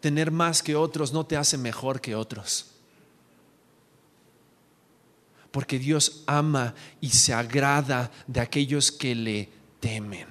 [0.00, 2.74] Tener más que otros no te hace mejor que otros
[5.50, 9.48] porque Dios ama y se agrada de aquellos que le
[9.80, 10.26] temen,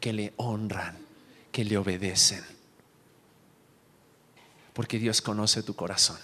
[0.00, 0.98] que le honran,
[1.50, 2.44] que le obedecen.
[4.74, 6.18] Porque Dios conoce tu corazón.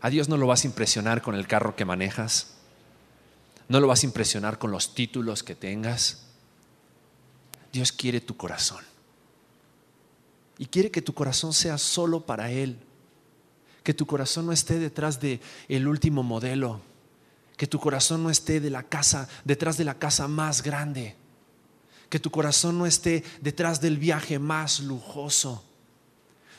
[0.00, 2.54] A Dios no lo vas a impresionar con el carro que manejas.
[3.68, 6.26] No lo vas a impresionar con los títulos que tengas.
[7.72, 8.84] Dios quiere tu corazón.
[10.58, 12.78] Y quiere que tu corazón sea solo para Él
[13.88, 16.82] que tu corazón no esté detrás de el último modelo,
[17.56, 21.16] que tu corazón no esté de la casa, detrás de la casa más grande,
[22.10, 25.64] que tu corazón no esté detrás del viaje más lujoso.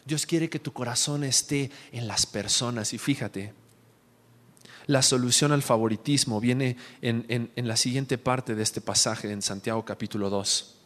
[0.06, 3.54] Dios quiere que tu corazón esté en las personas y fíjate,
[4.88, 9.86] la solución al favoritismo viene en, en, la siguiente parte de este pasaje en Santiago
[9.86, 10.78] capítulo 2.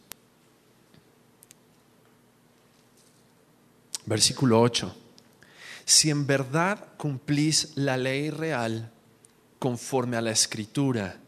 [4.04, 4.96] Versículo 8
[5.84, 8.90] si en verdad cumplís la ley real
[9.58, 11.18] conforme a la escritura,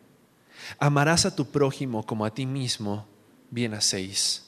[0.79, 3.07] amarás a tu prójimo como a ti mismo,
[3.51, 4.45] bien hacéis.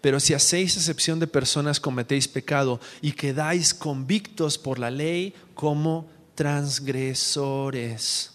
[0.00, 6.08] Pero si hacéis excepción de personas, cometéis pecado y quedáis convictos por la ley como
[6.34, 8.32] transgresores.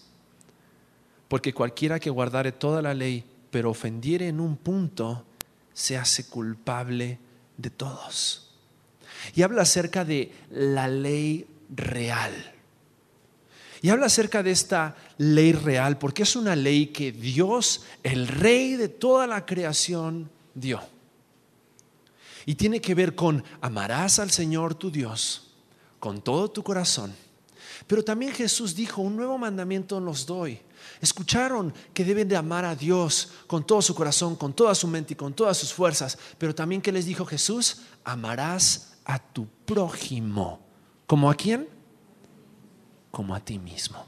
[1.28, 5.24] Porque cualquiera que guardare toda la ley, pero ofendiere en un punto,
[5.72, 7.18] se hace culpable
[7.56, 8.51] de todos
[9.34, 12.32] y habla acerca de la ley real.
[13.80, 18.76] Y habla acerca de esta ley real porque es una ley que Dios, el rey
[18.76, 20.80] de toda la creación, dio.
[22.46, 25.52] Y tiene que ver con amarás al Señor tu Dios
[26.02, 27.14] con todo tu corazón.
[27.86, 30.58] Pero también Jesús dijo, un nuevo mandamiento nos doy.
[31.00, 35.12] Escucharon que deben de amar a Dios con todo su corazón, con toda su mente
[35.12, 36.18] y con todas sus fuerzas.
[36.38, 40.60] Pero también que les dijo Jesús, amarás a tu prójimo.
[41.06, 41.68] ¿Como a quién?
[43.10, 44.06] Como a ti mismo.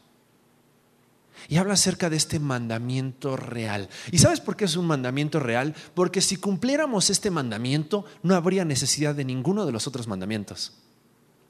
[1.49, 3.88] Y habla acerca de este mandamiento real.
[4.11, 5.74] ¿Y sabes por qué es un mandamiento real?
[5.95, 10.72] Porque si cumpliéramos este mandamiento, no habría necesidad de ninguno de los otros mandamientos.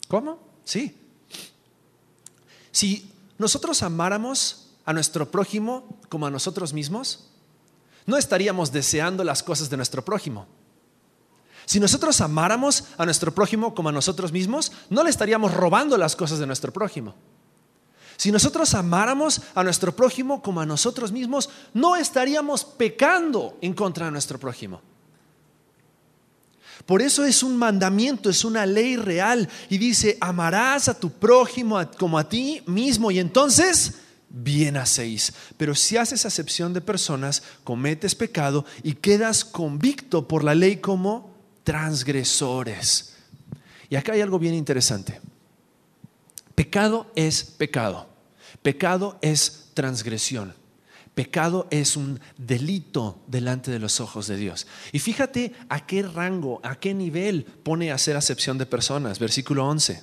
[0.08, 0.38] ¿Cómo?
[0.64, 0.96] Sí.
[2.72, 7.30] Si nosotros amáramos a nuestro prójimo como a nosotros mismos,
[8.06, 10.46] no estaríamos deseando las cosas de nuestro prójimo.
[11.66, 16.14] Si nosotros amáramos a nuestro prójimo como a nosotros mismos, no le estaríamos robando las
[16.14, 17.14] cosas de nuestro prójimo.
[18.16, 24.06] Si nosotros amáramos a nuestro prójimo como a nosotros mismos, no estaríamos pecando en contra
[24.06, 24.80] de nuestro prójimo.
[26.86, 29.48] Por eso es un mandamiento, es una ley real.
[29.70, 33.10] Y dice, amarás a tu prójimo como a ti mismo.
[33.10, 33.94] Y entonces,
[34.28, 35.32] bien hacéis.
[35.56, 41.33] Pero si haces acepción de personas, cometes pecado y quedas convicto por la ley como
[41.64, 43.14] transgresores.
[43.88, 45.20] Y acá hay algo bien interesante.
[46.54, 48.08] Pecado es pecado.
[48.62, 50.54] Pecado es transgresión.
[51.14, 54.66] Pecado es un delito delante de los ojos de Dios.
[54.92, 59.18] Y fíjate a qué rango, a qué nivel pone a hacer acepción de personas.
[59.18, 60.02] Versículo 11.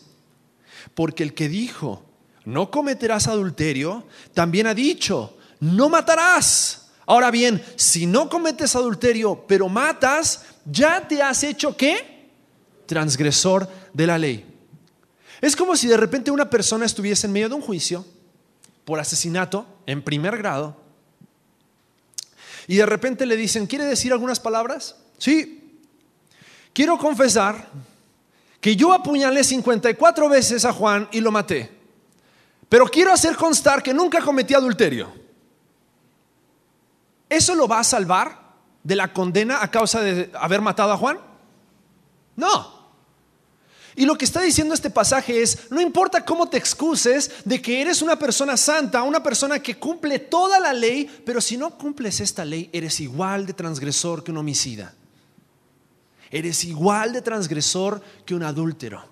[0.95, 2.05] Porque el que dijo,
[2.45, 6.91] no cometerás adulterio, también ha dicho, no matarás.
[7.05, 12.29] Ahora bien, si no cometes adulterio, pero matas, ya te has hecho qué?
[12.85, 14.45] Transgresor de la ley.
[15.41, 18.05] Es como si de repente una persona estuviese en medio de un juicio
[18.85, 20.81] por asesinato en primer grado
[22.67, 24.95] y de repente le dicen, ¿quiere decir algunas palabras?
[25.17, 25.79] Sí.
[26.73, 27.67] Quiero confesar
[28.59, 31.69] que yo apuñalé 54 veces a Juan y lo maté.
[32.69, 35.11] Pero quiero hacer constar que nunca cometí adulterio.
[37.27, 38.40] ¿Eso lo va a salvar
[38.83, 41.19] de la condena a causa de haber matado a Juan?
[42.35, 42.81] No.
[43.95, 47.81] Y lo que está diciendo este pasaje es, no importa cómo te excuses de que
[47.81, 52.21] eres una persona santa, una persona que cumple toda la ley, pero si no cumples
[52.21, 54.93] esta ley, eres igual de transgresor que un homicida.
[56.29, 59.03] Eres igual de transgresor que un adúltero.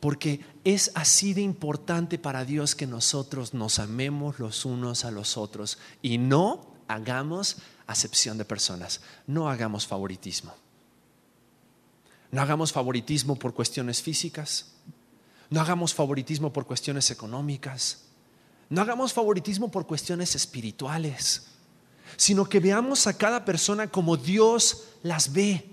[0.00, 5.36] Porque es así de importante para Dios que nosotros nos amemos los unos a los
[5.36, 10.54] otros y no hagamos acepción de personas, no hagamos favoritismo.
[12.32, 14.72] No hagamos favoritismo por cuestiones físicas.
[15.50, 18.04] No hagamos favoritismo por cuestiones económicas.
[18.68, 21.48] No hagamos favoritismo por cuestiones espirituales,
[22.16, 25.68] sino que veamos a cada persona como Dios las ve.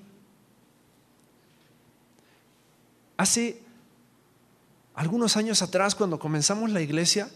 [3.18, 3.62] Hace
[4.96, 7.30] algunos años atrás, cuando comenzamos la iglesia,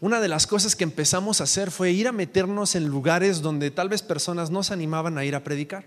[0.00, 3.70] una de las cosas que empezamos a hacer fue ir a meternos en lugares donde
[3.70, 5.84] tal vez personas no se animaban a ir a predicar.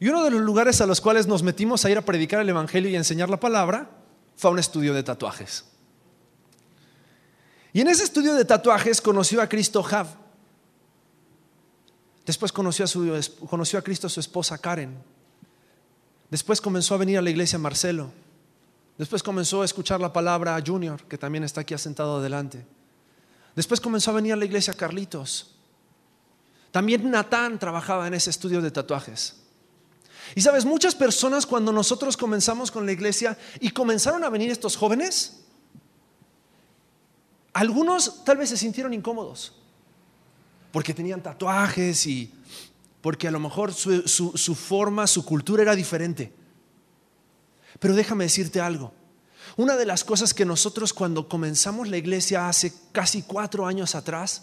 [0.00, 2.48] Y uno de los lugares a los cuales nos metimos a ir a predicar el
[2.48, 3.88] Evangelio y a enseñar la palabra
[4.36, 5.64] fue a un estudio de tatuajes.
[7.72, 10.08] Y en ese estudio de tatuajes conoció a Cristo Jav.
[12.26, 14.96] Después conoció a, su, conoció a Cristo su esposa Karen.
[16.30, 18.10] Después comenzó a venir a la iglesia Marcelo.
[18.98, 22.66] Después comenzó a escuchar la palabra a Junior, que también está aquí asentado adelante.
[23.54, 25.54] Después comenzó a venir a la iglesia Carlitos.
[26.70, 29.36] También Natán trabajaba en ese estudio de tatuajes.
[30.34, 34.76] Y sabes, muchas personas cuando nosotros comenzamos con la iglesia y comenzaron a venir estos
[34.76, 35.44] jóvenes,
[37.52, 39.54] algunos tal vez se sintieron incómodos
[40.72, 42.30] porque tenían tatuajes y
[43.00, 46.34] porque a lo mejor su, su, forma, su cultura era diferente.
[47.78, 48.92] Pero déjame decirte algo.
[49.56, 54.42] Una de las cosas que nosotros cuando comenzamos la iglesia hace casi cuatro años atrás,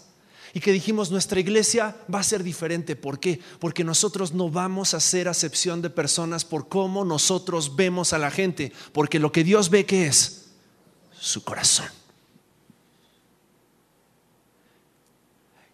[0.54, 2.94] y que dijimos, nuestra iglesia va a ser diferente.
[2.94, 3.40] ¿Por qué?
[3.58, 8.30] Porque nosotros no vamos a hacer acepción de personas por cómo nosotros vemos a la
[8.30, 10.52] gente, porque lo que Dios ve que es
[11.12, 11.88] su corazón.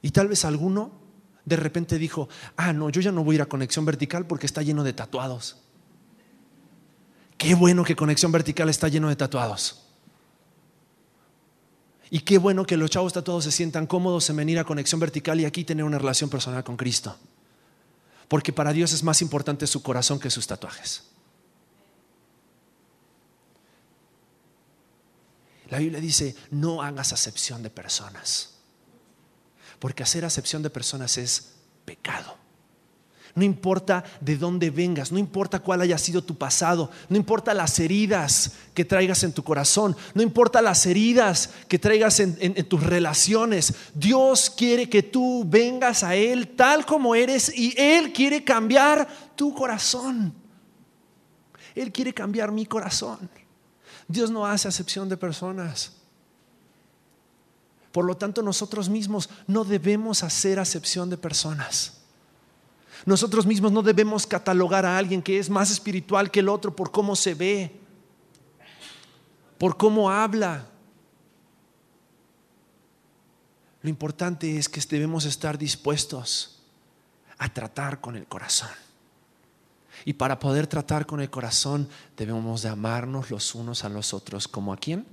[0.01, 0.93] Y tal vez alguno
[1.45, 4.47] de repente dijo, ah, no, yo ya no voy a ir a conexión vertical porque
[4.47, 5.59] está lleno de tatuados.
[7.41, 9.81] Qué bueno que conexión vertical está lleno de tatuados.
[12.11, 15.41] Y qué bueno que los chavos todos se sientan cómodos en venir a conexión vertical
[15.41, 17.17] y aquí tener una relación personal con Cristo.
[18.29, 21.05] Porque para Dios es más importante su corazón que sus tatuajes.
[25.71, 28.59] La Biblia dice, no hagas acepción de personas.
[29.79, 31.55] Porque hacer acepción de personas es
[31.87, 32.40] pecado.
[33.35, 37.79] No importa de dónde vengas, no importa cuál haya sido tu pasado, no importa las
[37.79, 43.75] heridas que traigas en tu corazón, no importa las heridas que traigas en, tus relaciones.
[43.95, 49.07] Dios quiere que tú vengas a Él tal como eres y Él quiere cambiar
[49.37, 50.35] tu corazón.
[51.75, 53.31] Él quiere cambiar mi corazón.
[54.09, 55.93] Dios no hace acepción de personas.
[57.93, 62.00] Por lo tanto, nosotros mismos no debemos hacer acepción de personas.
[63.07, 66.91] Nosotros mismos no debemos catalogar a alguien que es más espiritual que el otro por
[66.91, 67.81] cómo se ve,
[69.59, 70.67] por cómo habla.
[73.83, 76.63] Lo importante es que debemos estar dispuestos
[77.39, 78.69] a tratar con el corazón.
[80.05, 84.49] Y para poder tratar con el corazón debemos de amarnos los unos a los otros.
[84.49, 85.07] ¿Como a quién?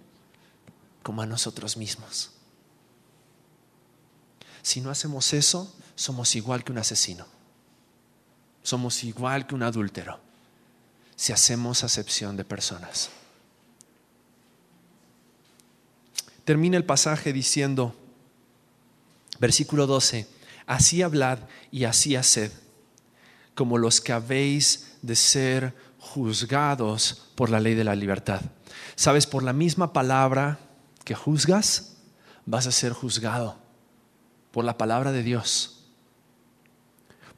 [1.04, 2.32] Como a nosotros mismos.
[4.62, 7.37] Si no hacemos eso, somos igual que un asesino.
[8.68, 10.20] Somos igual que un adúltero.
[11.16, 13.10] Si hacemos acepción de personas.
[16.44, 17.96] Termina el pasaje diciendo,
[19.40, 20.28] versículo 12,
[20.66, 21.40] así hablad
[21.72, 22.52] y así haced,
[23.56, 28.42] como los que habéis de ser juzgados por la ley de la libertad.
[28.98, 30.60] Sabes, por la misma palabra
[31.06, 31.94] que juzgas,
[32.46, 33.56] vas a ser juzgado
[34.52, 35.77] por la palabra de Dios.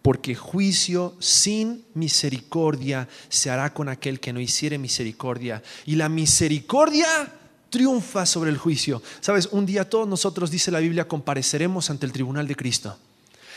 [0.01, 5.61] Porque juicio sin misericordia se hará con aquel que no hiciere misericordia.
[5.85, 7.07] Y la misericordia
[7.69, 9.01] triunfa sobre el juicio.
[9.19, 12.97] Sabes, un día todos nosotros, dice la Biblia, compareceremos ante el tribunal de Cristo.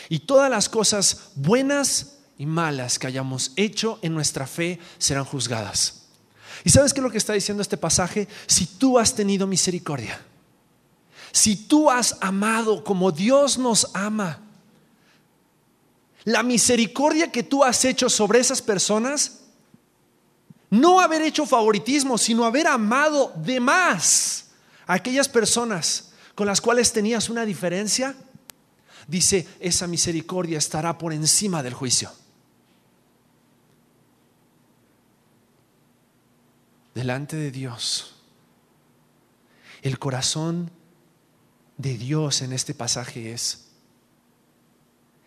[0.09, 6.03] Y todas las cosas buenas y malas que hayamos hecho en nuestra fe serán juzgadas.
[6.65, 8.29] ¿Y sabes qué es lo que está diciendo este pasaje?
[8.47, 10.21] Si tú has tenido misericordia
[11.33, 14.41] si tú has amado como Dios nos ama,
[16.25, 19.41] la misericordia que tú has hecho sobre esas personas,
[20.71, 24.47] no haber hecho favoritismo, sino haber amado de más
[24.87, 28.15] a aquellas personas con las cuales tenías una diferencia,
[29.07, 32.11] dice, esa misericordia estará por encima del juicio.
[36.95, 38.15] Delante de Dios,
[39.83, 40.71] el corazón
[41.79, 43.62] de Dios en este pasaje es,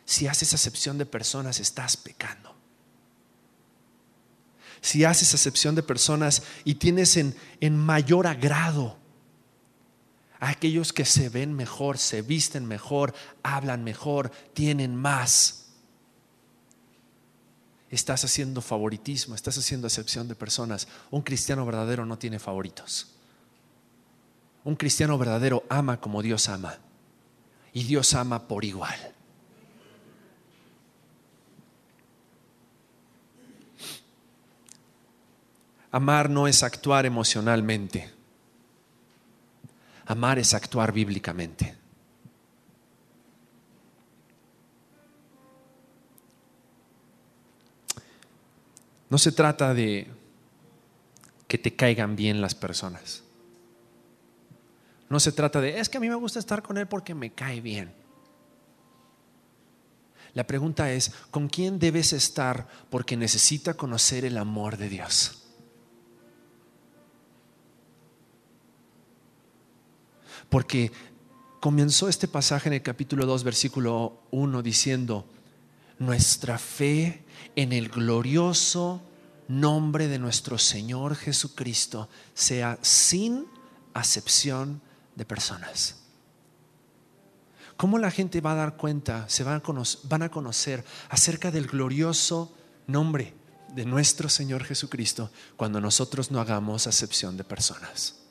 [0.05, 2.55] si haces acepción de personas, estás pecando.
[4.81, 8.97] Si haces acepción de personas y tienes en, en mayor agrado
[10.39, 15.65] a aquellos que se ven mejor, se visten mejor, hablan mejor, tienen más,
[17.89, 20.87] estás haciendo favoritismo, estás haciendo acepción de personas.
[21.09, 23.07] Un cristiano verdadero no tiene favoritos.
[24.63, 26.77] Un cristiano verdadero ama como Dios ama.
[27.73, 29.15] Y Dios ama por igual.
[35.95, 38.11] Amar no es actuar emocionalmente.
[40.07, 41.73] Amar es actuar bíblicamente.
[49.09, 50.09] No se trata de
[51.47, 53.23] que te caigan bien las personas.
[55.09, 57.31] No se trata de, es que a mí me gusta estar con él porque me
[57.31, 57.93] cae bien.
[60.33, 65.44] La pregunta es, ¿con quién debes estar porque necesita conocer el amor de Dios?
[70.49, 70.91] Porque
[71.59, 75.25] comenzó este pasaje en el capítulo 2, versículo 1, diciendo,
[75.99, 77.23] nuestra fe
[77.55, 79.01] en el glorioso
[79.47, 83.47] nombre de nuestro Señor Jesucristo sea sin
[83.93, 84.81] acepción
[85.15, 85.97] de personas.
[87.77, 91.51] ¿Cómo la gente va a dar cuenta, se van a, conocer, van a conocer acerca
[91.51, 92.55] del glorioso
[92.87, 93.33] nombre
[93.73, 98.24] de nuestro Señor Jesucristo cuando nosotros no hagamos acepción de personas?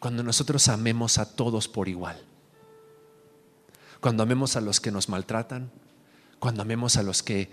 [0.00, 2.20] Cuando nosotros amemos a todos por igual.
[4.00, 5.70] Cuando amemos a los que nos maltratan,
[6.40, 7.52] cuando amemos a los que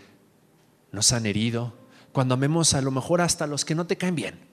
[0.91, 1.75] nos han herido,
[2.11, 4.47] cuando amemos a lo mejor hasta a los que no te caen bien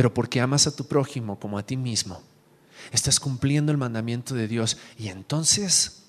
[0.00, 2.22] pero porque amas a tu prójimo como a ti mismo,
[2.90, 6.04] estás cumpliendo el mandamiento de Dios y entonces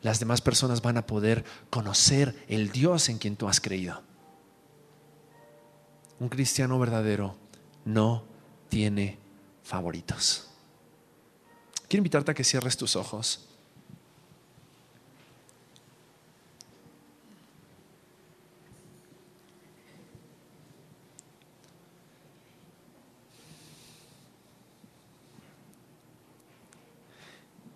[0.00, 4.02] las demás personas van a poder conocer el Dios en quien tú has creído.
[6.20, 7.36] Un cristiano verdadero
[7.84, 8.24] no
[8.74, 9.16] tiene
[9.62, 10.48] favoritos.
[11.86, 13.46] Quiero invitarte a que cierres tus ojos.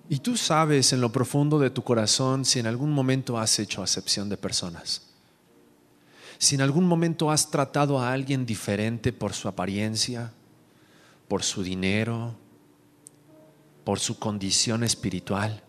[0.08, 3.84] Y tú sabes en lo profundo de tu corazón si en algún momento has hecho
[3.84, 5.02] acepción de personas.
[6.38, 10.32] Si en algún momento has tratado a alguien diferente por su apariencia,
[11.28, 12.34] por su dinero,
[13.84, 15.62] por su condición espiritual,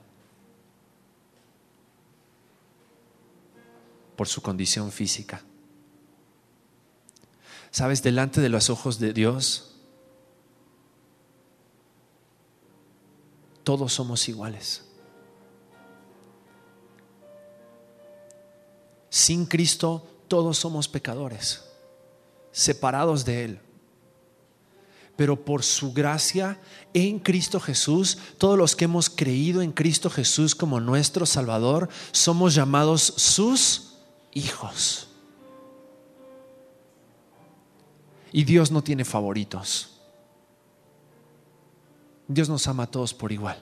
[4.16, 5.44] por su condición física.
[7.72, 9.76] Sabes, delante de los ojos de Dios,
[13.64, 14.84] todos somos iguales.
[19.10, 21.64] Sin Cristo todos somos pecadores,
[22.52, 23.69] separados de Él.
[25.20, 26.62] Pero por su gracia
[26.94, 32.56] en Cristo Jesús, todos los que hemos creído en Cristo Jesús como nuestro Salvador, somos
[32.56, 33.98] llamados sus
[34.32, 35.10] hijos.
[38.32, 40.00] Y Dios no tiene favoritos.
[42.30, 43.62] Dios nos ama a todos por igual.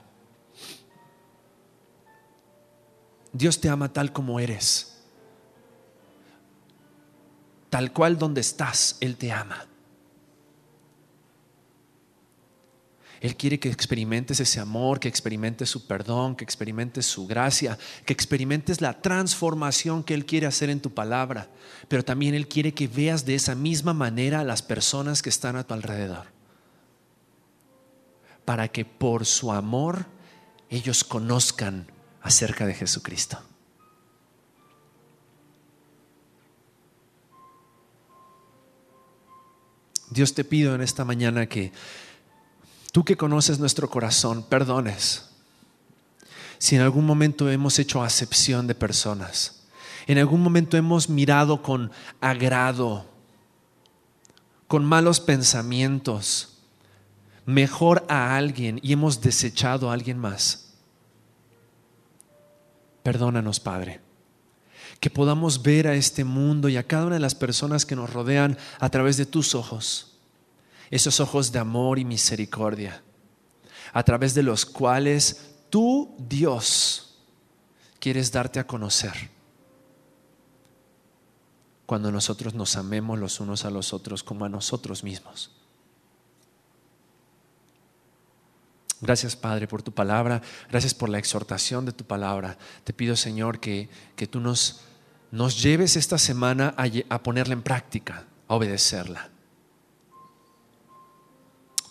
[3.34, 5.02] Dios te ama tal como eres.
[7.72, 9.66] Tal cual donde estás, Él te ama.
[13.22, 18.14] Él quiere que experimentes ese amor, que experimentes su perdón, que experimentes su gracia, que
[18.14, 21.50] experimentes la transformación que Él quiere hacer en tu palabra.
[21.88, 25.56] Pero también Él quiere que veas de esa misma manera a las personas que están
[25.56, 26.26] a tu alrededor.
[28.46, 30.06] Para que por su amor
[30.70, 31.88] ellos conozcan
[32.22, 33.42] acerca de Jesucristo.
[40.10, 41.72] Dios te pido en esta mañana que
[42.98, 45.30] tú que conoces nuestro corazón, perdones.
[46.58, 49.68] Si en algún momento hemos hecho acepción de personas,
[50.08, 51.92] en algún momento hemos mirado con
[52.22, 53.06] agrado,
[54.68, 56.58] con malos pensamientos,
[57.46, 60.74] mejor a alguien y hemos desechado a alguien más.
[63.04, 64.02] Perdónanos, Padre
[65.00, 68.12] que podamos ver a este mundo y a cada una de las personas que nos
[68.12, 70.17] rodean a través de tus ojos,
[70.90, 73.04] esos ojos de amor y misericordia,
[73.94, 77.18] a través de los cuales tú, Dios,
[78.00, 79.30] quieres darte a conocer.
[81.86, 85.52] Cuando nosotros nos amemos los unos a los otros como a nosotros mismos.
[89.00, 92.58] Gracias Padre por tu palabra, gracias por la exhortación de tu palabra.
[92.84, 94.82] Te pido Señor que, que tú nos
[95.32, 96.74] nos lleves esta semana
[97.10, 99.30] a, ponerla en práctica, a obedecerla.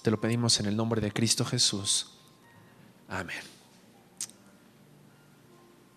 [0.07, 2.13] Te lo pedimos en el nombre de Cristo Jesús.
[3.09, 3.56] Amén.